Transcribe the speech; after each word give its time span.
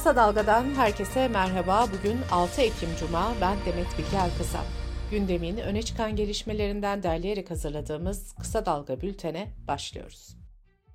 Kısa 0.00 0.16
Dalga'dan 0.16 0.64
herkese 0.64 1.28
merhaba. 1.28 1.86
Bugün 1.98 2.16
6 2.32 2.62
Ekim 2.62 2.88
Cuma. 3.00 3.32
Ben 3.40 3.56
Demet 3.66 3.98
Bilge 3.98 4.16
Erkasap. 4.16 4.64
Gündemin 5.10 5.56
öne 5.56 5.82
çıkan 5.82 6.16
gelişmelerinden 6.16 7.02
derleyerek 7.02 7.50
hazırladığımız 7.50 8.34
Kısa 8.40 8.66
Dalga 8.66 9.00
bültene 9.00 9.48
başlıyoruz. 9.68 10.36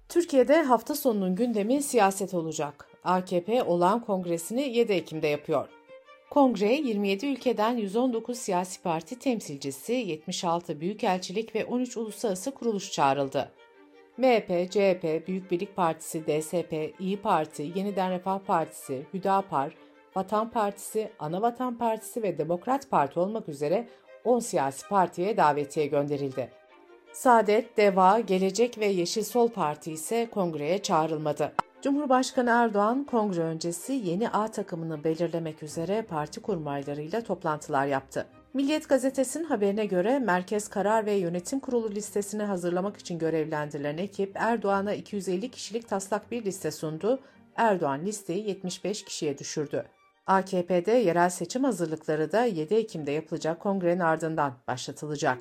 Türkiye'de 0.09 0.61
hafta 0.61 0.95
sonunun 0.95 1.35
gündemi 1.35 1.83
siyaset 1.83 2.33
olacak. 2.33 2.87
AKP 3.03 3.63
olan 3.63 4.01
kongresini 4.01 4.61
7 4.61 4.93
Ekim'de 4.93 5.27
yapıyor. 5.27 5.67
Kongreye 6.29 6.81
27 6.81 7.25
ülkeden 7.25 7.77
119 7.77 8.37
siyasi 8.37 8.81
parti 8.81 9.19
temsilcisi, 9.19 9.93
76 9.93 10.81
büyükelçilik 10.81 11.55
ve 11.55 11.65
13 11.65 11.97
uluslararası 11.97 12.51
kuruluş 12.51 12.91
çağrıldı. 12.91 13.51
MHP, 14.17 14.71
CHP, 14.71 15.27
Büyük 15.27 15.51
Birlik 15.51 15.75
Partisi, 15.75 16.27
DSP, 16.27 16.99
İyi 16.99 17.21
Parti, 17.21 17.71
Yeniden 17.75 18.11
Refah 18.11 18.39
Partisi, 18.39 19.05
Hüdapar, 19.13 19.73
Vatan 20.15 20.49
Partisi, 20.49 21.11
Ana 21.19 21.41
Vatan 21.41 21.77
Partisi 21.77 22.23
ve 22.23 22.37
Demokrat 22.37 22.89
Parti 22.89 23.19
olmak 23.19 23.49
üzere 23.49 23.87
10 24.23 24.39
siyasi 24.39 24.87
partiye 24.87 25.37
davetiye 25.37 25.85
gönderildi. 25.87 26.51
Saadet, 27.13 27.77
Deva, 27.77 28.19
Gelecek 28.19 28.77
ve 28.77 28.85
Yeşil 28.85 29.23
Sol 29.23 29.49
Parti 29.49 29.91
ise 29.91 30.29
kongreye 30.31 30.77
çağrılmadı. 30.77 31.53
Cumhurbaşkanı 31.81 32.49
Erdoğan 32.49 33.03
kongre 33.03 33.41
öncesi 33.41 33.93
yeni 33.93 34.29
A 34.29 34.47
takımını 34.47 35.03
belirlemek 35.03 35.63
üzere 35.63 36.01
parti 36.01 36.41
kurmaylarıyla 36.41 37.21
toplantılar 37.21 37.85
yaptı. 37.85 38.27
Milliyet 38.55 38.89
gazetesinin 38.89 39.43
haberine 39.43 39.85
göre 39.85 40.19
Merkez 40.19 40.67
Karar 40.67 41.05
ve 41.05 41.13
Yönetim 41.13 41.59
Kurulu 41.59 41.91
listesini 41.91 42.43
hazırlamak 42.43 42.97
için 42.97 43.19
görevlendirilen 43.19 43.97
ekip 43.97 44.31
Erdoğan'a 44.35 44.93
250 44.93 45.51
kişilik 45.51 45.89
taslak 45.89 46.31
bir 46.31 46.45
liste 46.45 46.71
sundu. 46.71 47.19
Erdoğan 47.55 48.05
listeyi 48.05 48.47
75 48.47 49.05
kişiye 49.05 49.37
düşürdü. 49.37 49.85
AKP'de 50.27 50.91
yerel 50.91 51.29
seçim 51.29 51.63
hazırlıkları 51.63 52.31
da 52.31 52.45
7 52.45 52.75
Ekim'de 52.75 53.11
yapılacak 53.11 53.59
kongrenin 53.59 53.99
ardından 53.99 54.53
başlatılacak. 54.67 55.37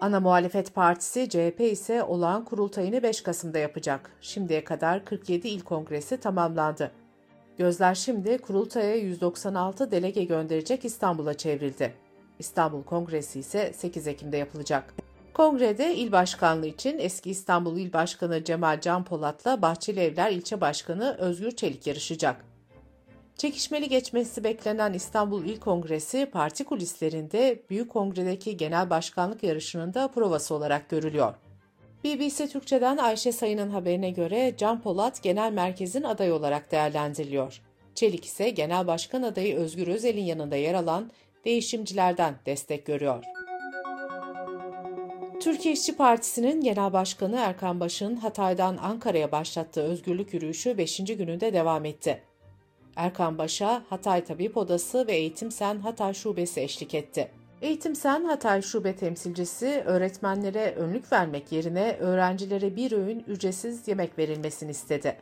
Ana 0.00 0.20
muhalefet 0.20 0.74
partisi 0.74 1.28
CHP 1.28 1.60
ise 1.60 2.02
olağan 2.02 2.44
kurultayını 2.44 3.02
5 3.02 3.20
Kasım'da 3.20 3.58
yapacak. 3.58 4.10
Şimdiye 4.20 4.64
kadar 4.64 5.04
47 5.04 5.48
il 5.48 5.60
kongresi 5.60 6.16
tamamlandı. 6.16 6.92
Gözler 7.60 7.94
şimdi 7.94 8.38
kurultaya 8.38 8.96
196 8.96 9.90
delege 9.90 10.24
gönderecek 10.24 10.84
İstanbul'a 10.84 11.34
çevrildi. 11.34 11.94
İstanbul 12.38 12.82
Kongresi 12.82 13.38
ise 13.38 13.72
8 13.72 14.06
Ekim'de 14.06 14.36
yapılacak. 14.36 14.94
Kongrede 15.34 15.96
il 15.96 16.12
başkanlığı 16.12 16.66
için 16.66 16.98
eski 16.98 17.30
İstanbul 17.30 17.76
İl 17.76 17.92
Başkanı 17.92 18.44
Cemal 18.44 18.80
Can 18.80 19.04
Polat'la 19.04 19.62
Bahçeli 19.62 20.00
Evler 20.00 20.30
İlçe 20.30 20.60
Başkanı 20.60 21.16
Özgür 21.18 21.50
Çelik 21.50 21.86
yarışacak. 21.86 22.44
Çekişmeli 23.36 23.88
geçmesi 23.88 24.44
beklenen 24.44 24.92
İstanbul 24.92 25.44
İl 25.44 25.60
Kongresi 25.60 26.26
parti 26.32 26.64
kulislerinde 26.64 27.62
Büyük 27.70 27.90
Kongre'deki 27.90 28.56
genel 28.56 28.90
başkanlık 28.90 29.42
yarışının 29.42 29.94
da 29.94 30.08
provası 30.08 30.54
olarak 30.54 30.88
görülüyor. 30.88 31.34
BBC 32.04 32.48
Türkçe'den 32.48 32.96
Ayşe 32.96 33.32
Sayın'ın 33.32 33.70
haberine 33.70 34.10
göre 34.10 34.54
Can 34.56 34.82
Polat 34.82 35.22
genel 35.22 35.52
merkezin 35.52 36.02
adayı 36.02 36.34
olarak 36.34 36.72
değerlendiriliyor. 36.72 37.60
Çelik 37.94 38.24
ise 38.24 38.50
genel 38.50 38.86
başkan 38.86 39.22
adayı 39.22 39.56
Özgür 39.56 39.88
Özel'in 39.88 40.24
yanında 40.24 40.56
yer 40.56 40.74
alan 40.74 41.10
değişimcilerden 41.44 42.34
destek 42.46 42.86
görüyor. 42.86 43.24
Türkiye 45.40 45.74
İşçi 45.74 45.96
Partisi'nin 45.96 46.60
Genel 46.60 46.92
Başkanı 46.92 47.36
Erkan 47.36 47.80
Baş'ın 47.80 48.16
Hatay'dan 48.16 48.76
Ankara'ya 48.76 49.32
başlattığı 49.32 49.82
özgürlük 49.82 50.34
yürüyüşü 50.34 50.78
5. 50.78 50.96
gününde 50.96 51.52
devam 51.52 51.84
etti. 51.84 52.22
Erkan 52.96 53.38
Baş'a 53.38 53.82
Hatay 53.88 54.24
Tabip 54.24 54.56
Odası 54.56 55.06
ve 55.06 55.12
Eğitim 55.12 55.50
Sen 55.50 55.78
Hatay 55.78 56.14
Şubesi 56.14 56.60
eşlik 56.60 56.94
etti. 56.94 57.39
Eğitim 57.62 57.94
Sen 57.94 58.24
Hatay 58.24 58.62
Şube 58.62 58.96
temsilcisi 58.96 59.82
öğretmenlere 59.86 60.74
önlük 60.74 61.12
vermek 61.12 61.52
yerine 61.52 61.96
öğrencilere 62.00 62.76
bir 62.76 62.92
öğün 62.92 63.24
ücretsiz 63.26 63.88
yemek 63.88 64.18
verilmesini 64.18 64.70
istedi. 64.70 65.16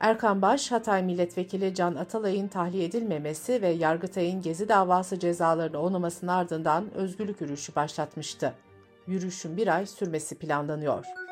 Erkan 0.00 0.42
Baş, 0.42 0.72
Hatay 0.72 1.02
Milletvekili 1.02 1.74
Can 1.74 1.94
Atalay'ın 1.94 2.48
tahliye 2.48 2.84
edilmemesi 2.84 3.62
ve 3.62 3.68
Yargıtay'ın 3.68 4.42
Gezi 4.42 4.68
davası 4.68 5.18
cezalarını 5.18 5.78
onamasının 5.78 6.30
ardından 6.30 6.94
özgürlük 6.94 7.40
yürüyüşü 7.40 7.74
başlatmıştı. 7.74 8.52
Yürüyüşün 9.06 9.56
bir 9.56 9.76
ay 9.76 9.86
sürmesi 9.86 10.34
planlanıyor. 10.34 11.25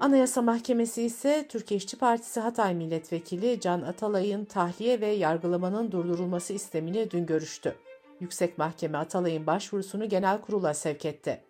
Anayasa 0.00 0.42
Mahkemesi 0.42 1.02
ise 1.02 1.46
Türkiye 1.48 1.78
İşçi 1.78 1.98
Partisi 1.98 2.40
Hatay 2.40 2.74
Milletvekili 2.74 3.60
Can 3.60 3.82
Atalay'ın 3.82 4.44
tahliye 4.44 5.00
ve 5.00 5.06
yargılamanın 5.06 5.92
durdurulması 5.92 6.52
istemini 6.52 7.10
dün 7.10 7.26
görüştü. 7.26 7.74
Yüksek 8.20 8.58
Mahkeme 8.58 8.98
Atalay'ın 8.98 9.46
başvurusunu 9.46 10.08
genel 10.08 10.40
kurula 10.40 10.74
sevk 10.74 11.04
etti. 11.04 11.40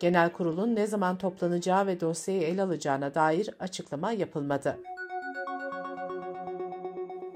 Genel 0.00 0.32
kurulun 0.32 0.74
ne 0.74 0.86
zaman 0.86 1.18
toplanacağı 1.18 1.86
ve 1.86 2.00
dosyayı 2.00 2.42
el 2.42 2.62
alacağına 2.62 3.14
dair 3.14 3.50
açıklama 3.60 4.12
yapılmadı. 4.12 4.78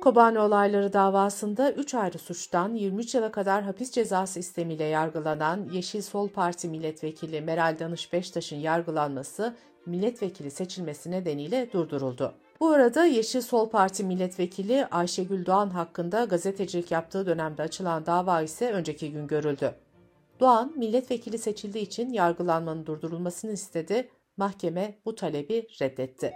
Kobani 0.00 0.38
olayları 0.38 0.92
davasında 0.92 1.72
3 1.72 1.94
ayrı 1.94 2.18
suçtan 2.18 2.74
23 2.74 3.14
yıla 3.14 3.30
kadar 3.30 3.62
hapis 3.62 3.90
cezası 3.92 4.40
istemiyle 4.40 4.84
yargılanan 4.84 5.68
Yeşil 5.72 6.02
Sol 6.02 6.28
Parti 6.28 6.68
milletvekili 6.68 7.40
Meral 7.40 7.76
Danış 7.78 8.12
Beştaş'ın 8.12 8.56
yargılanması 8.56 9.54
milletvekili 9.86 10.50
seçilmesi 10.50 11.10
nedeniyle 11.10 11.72
durduruldu. 11.72 12.34
Bu 12.60 12.68
arada 12.68 13.04
Yeşil 13.04 13.40
Sol 13.40 13.70
Parti 13.70 14.04
milletvekili 14.04 14.86
Ayşegül 14.86 15.46
Doğan 15.46 15.70
hakkında 15.70 16.24
gazetecilik 16.24 16.90
yaptığı 16.90 17.26
dönemde 17.26 17.62
açılan 17.62 18.06
dava 18.06 18.42
ise 18.42 18.72
önceki 18.72 19.12
gün 19.12 19.26
görüldü. 19.26 19.74
Doğan, 20.40 20.72
milletvekili 20.76 21.38
seçildiği 21.38 21.84
için 21.84 22.12
yargılanmanın 22.12 22.86
durdurulmasını 22.86 23.52
istedi, 23.52 24.08
mahkeme 24.36 24.98
bu 25.04 25.14
talebi 25.14 25.66
reddetti. 25.80 26.32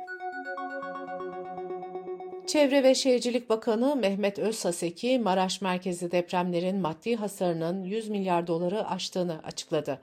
Çevre 2.46 2.82
ve 2.82 2.94
Şehircilik 2.94 3.50
Bakanı 3.50 3.96
Mehmet 3.96 4.38
Özsaseki, 4.38 5.18
Maraş 5.18 5.60
merkezi 5.60 6.10
depremlerin 6.10 6.80
maddi 6.80 7.16
hasarının 7.16 7.84
100 7.84 8.08
milyar 8.08 8.46
doları 8.46 8.88
aştığını 8.88 9.40
açıkladı. 9.44 10.00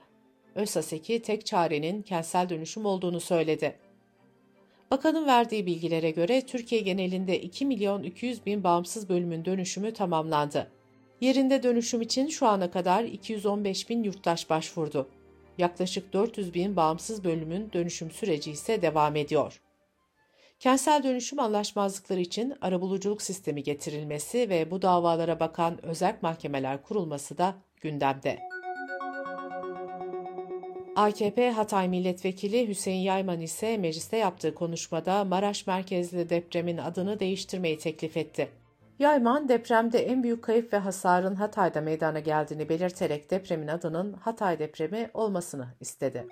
Özsaseki 0.54 1.22
tek 1.22 1.46
çarenin 1.46 2.02
kentsel 2.02 2.48
dönüşüm 2.48 2.86
olduğunu 2.86 3.20
söyledi. 3.20 3.78
Bakanın 4.90 5.26
verdiği 5.26 5.66
bilgilere 5.66 6.10
göre 6.10 6.46
Türkiye 6.46 6.80
genelinde 6.80 7.40
2 7.40 7.66
milyon 7.66 8.02
200 8.02 8.46
bin 8.46 8.64
bağımsız 8.64 9.08
bölümün 9.08 9.44
dönüşümü 9.44 9.92
tamamlandı. 9.92 10.70
Yerinde 11.20 11.62
dönüşüm 11.62 12.02
için 12.02 12.28
şu 12.28 12.46
ana 12.46 12.70
kadar 12.70 13.04
215 13.04 13.90
bin 13.90 14.02
yurttaş 14.02 14.50
başvurdu. 14.50 15.08
Yaklaşık 15.58 16.12
400 16.12 16.54
bin 16.54 16.76
bağımsız 16.76 17.24
bölümün 17.24 17.72
dönüşüm 17.72 18.10
süreci 18.10 18.50
ise 18.50 18.82
devam 18.82 19.16
ediyor. 19.16 19.60
Kentsel 20.60 21.02
dönüşüm 21.02 21.40
anlaşmazlıkları 21.40 22.20
için 22.20 22.54
arabuluculuk 22.60 23.22
sistemi 23.22 23.62
getirilmesi 23.62 24.48
ve 24.48 24.70
bu 24.70 24.82
davalara 24.82 25.40
bakan 25.40 25.84
özel 25.84 26.16
mahkemeler 26.22 26.82
kurulması 26.82 27.38
da 27.38 27.54
gündemde. 27.80 28.57
AKP 30.98 31.50
Hatay 31.50 31.88
Milletvekili 31.88 32.68
Hüseyin 32.68 33.02
Yayman 33.02 33.40
ise 33.40 33.76
mecliste 33.76 34.16
yaptığı 34.16 34.54
konuşmada 34.54 35.24
Maraş 35.24 35.66
merkezli 35.66 36.30
depremin 36.30 36.78
adını 36.78 37.20
değiştirmeyi 37.20 37.78
teklif 37.78 38.16
etti. 38.16 38.48
Yayman 38.98 39.48
depremde 39.48 39.98
en 39.98 40.22
büyük 40.22 40.44
kayıp 40.44 40.72
ve 40.72 40.76
hasarın 40.76 41.34
Hatay'da 41.34 41.80
meydana 41.80 42.18
geldiğini 42.20 42.68
belirterek 42.68 43.30
depremin 43.30 43.68
adının 43.68 44.12
Hatay 44.12 44.58
depremi 44.58 45.10
olmasını 45.14 45.66
istedi. 45.80 46.26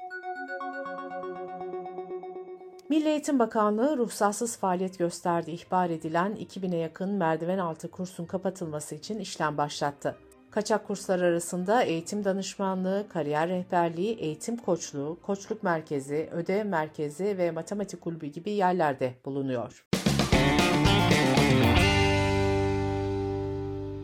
Milli 2.88 3.08
Eğitim 3.08 3.38
Bakanlığı 3.38 3.98
ruhsatsız 3.98 4.58
faaliyet 4.58 4.98
gösterdiği 4.98 5.52
ihbar 5.52 5.90
edilen 5.90 6.32
2000'e 6.32 6.78
yakın 6.78 7.10
merdiven 7.10 7.58
altı 7.58 7.90
kursun 7.90 8.24
kapatılması 8.24 8.94
için 8.94 9.18
işlem 9.18 9.56
başlattı. 9.56 10.16
Kaçak 10.56 10.86
kurslar 10.86 11.20
arasında 11.20 11.82
eğitim 11.82 12.24
danışmanlığı, 12.24 13.06
kariyer 13.08 13.48
rehberliği, 13.48 14.16
eğitim 14.16 14.56
koçluğu, 14.56 15.18
koçluk 15.22 15.62
merkezi, 15.62 16.28
ödev 16.32 16.66
merkezi 16.66 17.38
ve 17.38 17.50
matematik 17.50 18.00
kulübü 18.00 18.26
gibi 18.26 18.50
yerlerde 18.50 19.14
bulunuyor. 19.24 19.86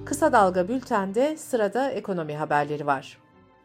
Kısa 0.04 0.32
Dalga 0.32 0.68
Bülten'de 0.68 1.36
sırada 1.36 1.90
ekonomi 1.90 2.36
haberleri 2.36 2.86
var. 2.86 3.18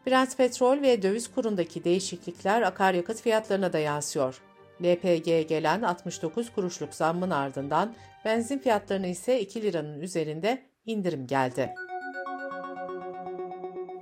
Brent 0.06 0.36
petrol 0.36 0.82
ve 0.82 1.02
döviz 1.02 1.34
kurundaki 1.34 1.84
değişiklikler 1.84 2.62
akaryakıt 2.62 3.20
fiyatlarına 3.20 3.72
da 3.72 3.78
yansıyor. 3.78 4.42
LPG'ye 4.82 5.42
gelen 5.42 5.82
69 5.82 6.52
kuruşluk 6.52 6.94
zammın 6.94 7.30
ardından 7.30 7.94
benzin 8.24 8.58
fiyatlarına 8.58 9.06
ise 9.06 9.40
2 9.40 9.62
liranın 9.62 10.00
üzerinde 10.00 10.62
indirim 10.86 11.26
geldi. 11.26 11.74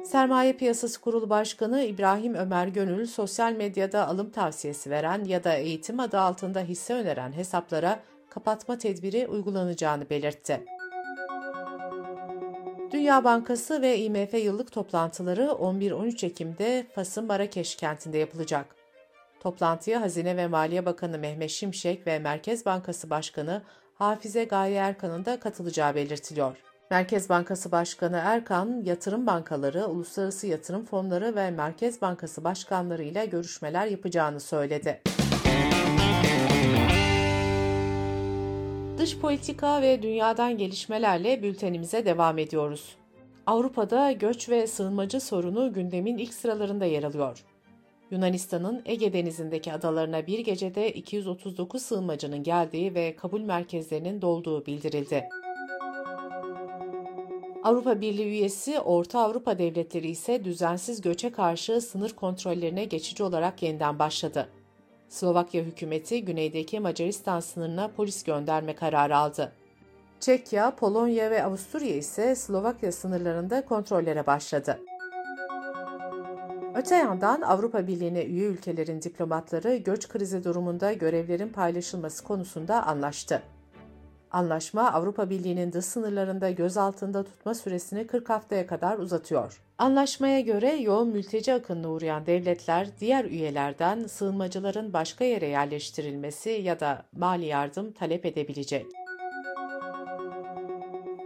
Sermaye 0.06 0.53
Piyasası 0.53 1.00
Kurulu 1.00 1.31
Başkanı 1.31 1.82
İbrahim 1.82 2.35
Ömer 2.35 2.67
Gönül, 2.67 3.06
sosyal 3.06 3.53
medyada 3.53 4.08
alım 4.08 4.31
tavsiyesi 4.31 4.91
veren 4.91 5.25
ya 5.25 5.44
da 5.44 5.55
eğitim 5.55 6.00
adı 6.00 6.19
altında 6.19 6.61
hisse 6.61 6.94
öneren 6.94 7.32
hesaplara 7.32 8.00
kapatma 8.31 8.79
tedbiri 8.79 9.26
uygulanacağını 9.29 10.11
belirtti. 10.11 10.64
Dünya 12.93 13.25
Bankası 13.25 13.82
ve 13.82 13.99
IMF 13.99 14.35
yıllık 14.35 14.73
toplantıları 14.73 15.43
11-13 15.43 16.26
Ekim'de 16.26 16.87
Fas'ın 16.94 17.26
Marrakeş 17.26 17.76
kentinde 17.76 18.19
yapılacak. 18.19 18.76
Toplantıya 19.41 20.00
Hazine 20.00 20.37
ve 20.37 20.47
Maliye 20.47 20.87
Bakanı 20.87 21.19
Mehmet 21.19 21.50
Şimşek 21.50 22.06
ve 22.06 22.19
Merkez 22.19 22.67
Bankası 22.67 23.11
Başkanı 23.11 23.62
Hafize 23.94 24.44
Gaye 24.44 24.76
Erkan'ın 24.76 25.25
da 25.25 25.41
katılacağı 25.41 25.94
belirtiliyor. 25.94 26.56
Merkez 26.91 27.29
Bankası 27.29 27.73
Başkanı 27.73 28.21
Erkan, 28.25 28.83
yatırım 28.85 29.27
bankaları, 29.27 29.87
uluslararası 29.87 30.47
yatırım 30.47 30.85
fonları 30.85 31.37
ve 31.37 31.50
Merkez 31.50 32.03
Bankası 32.03 32.44
başkanları 32.44 33.03
ile 33.03 33.27
görüşmeler 33.27 33.87
yapacağını 33.87 34.41
söyledi. 34.41 35.03
Dış 38.99 39.19
politika 39.19 39.83
ve 39.83 40.03
dünyadan 40.03 40.59
gelişmelerle 40.59 41.43
bültenimize 41.43 42.06
devam 42.06 42.38
ediyoruz. 42.38 42.97
Avrupa'da 43.47 44.12
göç 44.12 44.49
ve 44.49 44.67
sığınmacı 44.67 45.21
sorunu 45.21 45.73
gündemin 45.73 46.19
ilk 46.19 46.35
sıralarında 46.35 46.85
yer 46.85 47.03
alıyor. 47.03 47.44
Yunanistan'ın 48.11 48.83
Ege 48.85 49.12
Denizi'ndeki 49.12 49.73
adalarına 49.73 50.27
bir 50.27 50.38
gecede 50.38 50.93
239 50.93 51.83
sığınmacının 51.83 52.43
geldiği 52.43 52.94
ve 52.94 53.17
kabul 53.17 53.41
merkezlerinin 53.41 54.23
dolduğu 54.23 54.67
bildirildi. 54.67 55.29
Avrupa 57.67 58.01
Birliği 58.01 58.27
üyesi 58.27 58.81
Orta 58.81 59.21
Avrupa 59.21 59.59
devletleri 59.59 60.09
ise 60.09 60.45
düzensiz 60.45 61.01
göçe 61.01 61.33
karşı 61.33 61.81
sınır 61.81 62.11
kontrollerine 62.11 62.85
geçici 62.85 63.23
olarak 63.23 63.63
yeniden 63.63 63.99
başladı. 63.99 64.49
Slovakya 65.09 65.63
hükümeti 65.63 66.25
güneydeki 66.25 66.81
Macaristan 66.81 67.41
sınırına 67.41 67.89
polis 67.89 68.25
gönderme 68.25 68.75
kararı 68.75 69.17
aldı. 69.17 69.53
Çekya, 70.21 70.77
Polonya 70.77 71.31
ve 71.31 71.45
Avusturya 71.45 71.97
ise 71.97 72.35
Slovakya 72.35 72.93
sınırlarında 72.93 73.65
kontrollere 73.65 74.27
başladı. 74.27 74.81
Öte 76.75 76.95
yandan 76.95 77.41
Avrupa 77.41 77.87
Birliği'ne 77.87 78.25
üye 78.25 78.47
ülkelerin 78.47 79.03
diplomatları 79.03 79.77
göç 79.77 80.09
krizi 80.09 80.45
durumunda 80.45 80.93
görevlerin 80.93 81.49
paylaşılması 81.49 82.25
konusunda 82.25 82.87
anlaştı. 82.87 83.43
Anlaşma 84.37 84.93
Avrupa 84.93 85.31
Birliği'nin 85.31 85.73
dış 85.73 85.85
sınırlarında 85.85 86.50
gözaltında 86.50 87.25
tutma 87.25 87.55
süresini 87.55 88.06
40 88.06 88.31
haftaya 88.31 88.67
kadar 88.67 88.99
uzatıyor. 88.99 89.62
Anlaşmaya 89.79 90.41
göre 90.41 90.73
yoğun 90.73 91.09
mülteci 91.09 91.55
akınına 91.55 91.88
uğrayan 91.88 92.27
devletler 92.27 92.88
diğer 93.00 93.25
üyelerden 93.25 94.06
sığınmacıların 94.06 94.93
başka 94.93 95.25
yere 95.25 95.47
yerleştirilmesi 95.47 96.50
ya 96.50 96.81
da 96.81 97.03
mali 97.17 97.44
yardım 97.44 97.93
talep 97.93 98.27
edebilecek. 98.27 98.87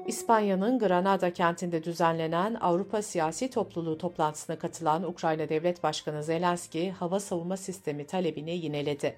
İspanya'nın 0.06 0.78
Granada 0.78 1.32
kentinde 1.32 1.84
düzenlenen 1.84 2.54
Avrupa 2.54 3.02
Siyasi 3.02 3.50
Topluluğu 3.50 3.98
toplantısına 3.98 4.58
katılan 4.58 5.02
Ukrayna 5.02 5.48
Devlet 5.48 5.82
Başkanı 5.82 6.22
Zelenski 6.22 6.90
hava 6.90 7.20
savunma 7.20 7.56
sistemi 7.56 8.06
talebini 8.06 8.56
yineledi. 8.56 9.16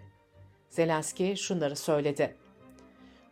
Zelenski 0.71 1.37
şunları 1.37 1.77
söyledi. 1.77 2.42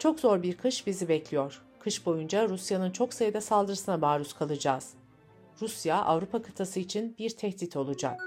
Çok 0.00 0.20
zor 0.20 0.42
bir 0.42 0.56
kış 0.56 0.86
bizi 0.86 1.08
bekliyor. 1.08 1.62
Kış 1.78 2.06
boyunca 2.06 2.48
Rusya'nın 2.48 2.90
çok 2.90 3.14
sayıda 3.14 3.40
saldırısına 3.40 3.96
maruz 3.96 4.32
kalacağız. 4.32 4.94
Rusya 5.60 6.04
Avrupa 6.04 6.42
kıtası 6.42 6.80
için 6.80 7.14
bir 7.18 7.30
tehdit 7.30 7.76
olacak. 7.76 8.20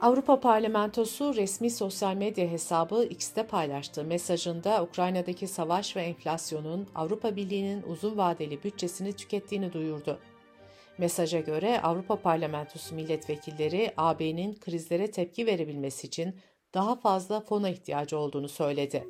Avrupa 0.00 0.40
Parlamentosu 0.40 1.34
resmi 1.36 1.70
sosyal 1.70 2.14
medya 2.14 2.48
hesabı 2.48 3.04
X'te 3.04 3.46
paylaştığı 3.46 4.04
mesajında 4.04 4.82
Ukrayna'daki 4.82 5.46
savaş 5.46 5.96
ve 5.96 6.02
enflasyonun 6.02 6.88
Avrupa 6.94 7.36
Birliği'nin 7.36 7.82
uzun 7.82 8.18
vadeli 8.18 8.64
bütçesini 8.64 9.12
tükettiğini 9.12 9.72
duyurdu. 9.72 10.18
Mesaja 10.98 11.40
göre 11.40 11.80
Avrupa 11.80 12.16
Parlamentosu 12.16 12.94
milletvekilleri 12.94 13.92
AB'nin 13.96 14.54
krizlere 14.54 15.10
tepki 15.10 15.46
verebilmesi 15.46 16.06
için 16.06 16.34
daha 16.74 16.96
fazla 16.96 17.40
fona 17.40 17.68
ihtiyacı 17.68 18.18
olduğunu 18.18 18.48
söyledi. 18.48 19.08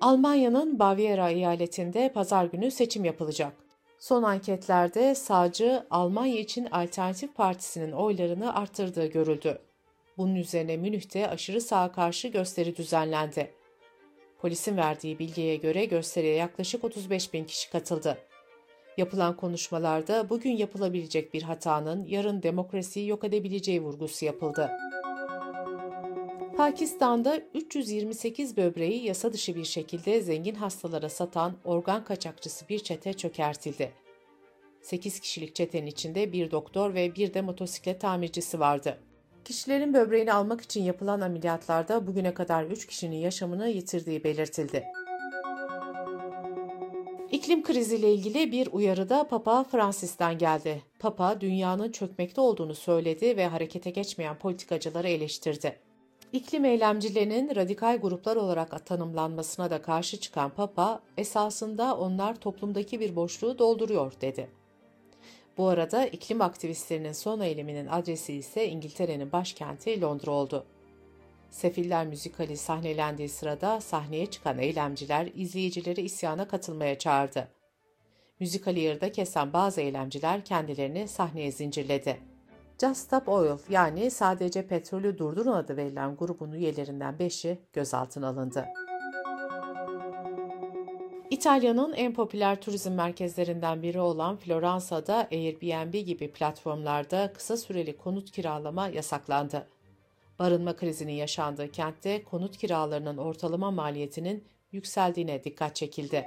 Almanya'nın 0.00 0.78
Baviera 0.78 1.30
eyaletinde 1.30 2.12
pazar 2.12 2.44
günü 2.44 2.70
seçim 2.70 3.04
yapılacak. 3.04 3.52
Son 3.98 4.22
anketlerde 4.22 5.14
sağcı 5.14 5.86
Almanya 5.90 6.40
için 6.40 6.66
Alternatif 6.66 7.34
Partisi'nin 7.34 7.92
oylarını 7.92 8.54
arttırdığı 8.54 9.06
görüldü. 9.06 9.58
Bunun 10.18 10.34
üzerine 10.34 10.76
Münih'te 10.76 11.28
aşırı 11.28 11.60
sağa 11.60 11.92
karşı 11.92 12.28
gösteri 12.28 12.76
düzenlendi. 12.76 13.54
Polisin 14.38 14.76
verdiği 14.76 15.18
bilgiye 15.18 15.56
göre 15.56 15.84
gösteriye 15.84 16.34
yaklaşık 16.34 16.84
35 16.84 17.32
bin 17.32 17.44
kişi 17.44 17.70
katıldı. 17.70 18.18
Yapılan 18.96 19.36
konuşmalarda 19.36 20.30
bugün 20.30 20.50
yapılabilecek 20.50 21.34
bir 21.34 21.42
hatanın 21.42 22.06
yarın 22.06 22.42
demokrasiyi 22.42 23.08
yok 23.08 23.24
edebileceği 23.24 23.82
vurgusu 23.82 24.24
yapıldı. 24.24 24.70
Pakistan'da 26.56 27.40
328 27.54 28.56
böbreği 28.56 29.04
yasa 29.04 29.32
dışı 29.32 29.54
bir 29.54 29.64
şekilde 29.64 30.20
zengin 30.20 30.54
hastalara 30.54 31.08
satan 31.08 31.52
organ 31.64 32.04
kaçakçısı 32.04 32.68
bir 32.68 32.78
çete 32.78 33.12
çökertildi. 33.12 33.92
8 34.82 35.20
kişilik 35.20 35.54
çetenin 35.54 35.86
içinde 35.86 36.32
bir 36.32 36.50
doktor 36.50 36.94
ve 36.94 37.14
bir 37.14 37.34
de 37.34 37.42
motosiklet 37.42 38.00
tamircisi 38.00 38.60
vardı. 38.60 38.98
Kişilerin 39.44 39.94
böbreğini 39.94 40.32
almak 40.32 40.60
için 40.60 40.82
yapılan 40.82 41.20
ameliyatlarda 41.20 42.06
bugüne 42.06 42.34
kadar 42.34 42.64
3 42.64 42.86
kişinin 42.86 43.16
yaşamını 43.16 43.68
yitirdiği 43.68 44.24
belirtildi. 44.24 44.84
İklim 47.42 47.62
kriziyle 47.62 48.14
ilgili 48.14 48.52
bir 48.52 48.68
uyarı 48.72 49.08
da 49.08 49.28
Papa 49.28 49.64
Francis'ten 49.64 50.38
geldi. 50.38 50.82
Papa 50.98 51.40
dünyanın 51.40 51.92
çökmekte 51.92 52.40
olduğunu 52.40 52.74
söyledi 52.74 53.36
ve 53.36 53.46
harekete 53.46 53.90
geçmeyen 53.90 54.38
politikacıları 54.38 55.08
eleştirdi. 55.08 55.78
İklim 56.32 56.64
eylemcilerinin 56.64 57.56
radikal 57.56 57.98
gruplar 58.00 58.36
olarak 58.36 58.86
tanımlanmasına 58.86 59.70
da 59.70 59.82
karşı 59.82 60.20
çıkan 60.20 60.50
Papa, 60.50 61.02
esasında 61.16 61.96
onlar 61.96 62.40
toplumdaki 62.40 63.00
bir 63.00 63.16
boşluğu 63.16 63.58
dolduruyor 63.58 64.12
dedi. 64.20 64.50
Bu 65.58 65.68
arada 65.68 66.06
iklim 66.06 66.40
aktivistlerinin 66.40 67.12
son 67.12 67.40
eyleminin 67.40 67.86
adresi 67.86 68.34
ise 68.34 68.68
İngiltere'nin 68.68 69.32
başkenti 69.32 70.00
Londra 70.00 70.30
oldu. 70.30 70.66
Sefiller 71.52 72.06
müzikali 72.06 72.56
sahnelendiği 72.56 73.28
sırada 73.28 73.80
sahneye 73.80 74.26
çıkan 74.26 74.58
eylemciler 74.58 75.28
izleyicileri 75.34 76.00
isyana 76.00 76.48
katılmaya 76.48 76.98
çağırdı. 76.98 77.48
Müzikali 78.40 78.80
yarıda 78.80 79.12
kesen 79.12 79.52
bazı 79.52 79.80
eylemciler 79.80 80.44
kendilerini 80.44 81.08
sahneye 81.08 81.52
zincirledi. 81.52 82.20
Just 82.80 82.96
Stop 82.96 83.28
Oil 83.28 83.58
yani 83.70 84.10
sadece 84.10 84.66
petrolü 84.66 85.18
durdurun 85.18 85.52
adı 85.52 85.76
verilen 85.76 86.16
grubun 86.16 86.52
üyelerinden 86.52 87.14
5'i 87.14 87.58
gözaltına 87.72 88.28
alındı. 88.28 88.66
İtalya'nın 91.30 91.92
en 91.92 92.14
popüler 92.14 92.60
turizm 92.60 92.92
merkezlerinden 92.92 93.82
biri 93.82 94.00
olan 94.00 94.36
Floransa'da 94.36 95.28
Airbnb 95.32 95.94
gibi 95.94 96.32
platformlarda 96.32 97.32
kısa 97.32 97.56
süreli 97.56 97.96
konut 97.96 98.30
kiralama 98.30 98.88
yasaklandı. 98.88 99.66
Barınma 100.42 100.76
krizinin 100.76 101.12
yaşandığı 101.12 101.70
kentte 101.70 102.24
konut 102.24 102.56
kiralarının 102.56 103.16
ortalama 103.16 103.70
maliyetinin 103.70 104.44
yükseldiğine 104.72 105.44
dikkat 105.44 105.76
çekildi. 105.76 106.26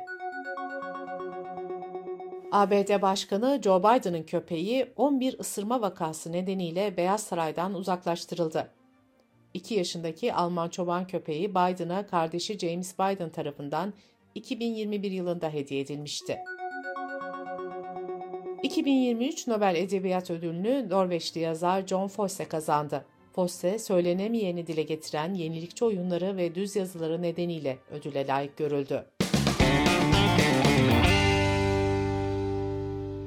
ABD 2.51 3.01
Başkanı 3.01 3.59
Joe 3.63 3.79
Biden'ın 3.79 4.23
köpeği 4.23 4.93
11 4.95 5.39
ısırma 5.39 5.81
vakası 5.81 6.31
nedeniyle 6.31 6.97
Beyaz 6.97 7.23
Saray'dan 7.23 7.73
uzaklaştırıldı. 7.73 8.71
2 9.53 9.75
yaşındaki 9.75 10.33
Alman 10.33 10.69
çoban 10.69 11.07
köpeği 11.07 11.51
Biden'a 11.51 12.07
kardeşi 12.07 12.59
James 12.59 12.99
Biden 12.99 13.29
tarafından 13.29 13.93
2021 14.35 15.11
yılında 15.11 15.49
hediye 15.49 15.81
edilmişti. 15.81 16.37
2023 18.63 19.47
Nobel 19.47 19.75
Edebiyat 19.75 20.31
Ödülünü 20.31 20.89
Norveçli 20.89 21.41
yazar 21.41 21.87
John 21.87 22.07
Fosse 22.07 22.45
kazandı. 22.45 23.05
Fosse, 23.35 23.79
söylenemeyeni 23.79 24.67
dile 24.67 24.83
getiren 24.83 25.33
yenilikçi 25.33 25.85
oyunları 25.85 26.37
ve 26.37 26.55
düz 26.55 26.75
yazıları 26.75 27.21
nedeniyle 27.21 27.77
ödüle 27.91 28.27
layık 28.27 28.57
görüldü. 28.57 29.05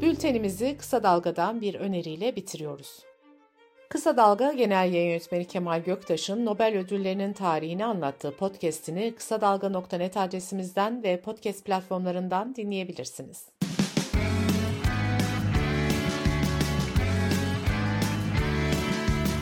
Bültenimizi 0.02 0.76
kısa 0.78 1.02
dalgadan 1.02 1.60
bir 1.60 1.74
öneriyle 1.74 2.36
bitiriyoruz. 2.36 3.04
Kısa 3.88 4.16
Dalga 4.16 4.52
Genel 4.52 4.92
Yayın 4.92 5.08
Yönetmeni 5.08 5.44
Kemal 5.44 5.82
Göktaş'ın 5.82 6.46
Nobel 6.46 6.78
ödüllerinin 6.78 7.32
tarihini 7.32 7.84
anlattığı 7.84 8.36
podcast'ini 8.36 9.14
kısa 9.14 9.40
dalga.net 9.40 10.16
adresimizden 10.16 11.02
ve 11.02 11.20
podcast 11.20 11.64
platformlarından 11.64 12.54
dinleyebilirsiniz. 12.54 13.57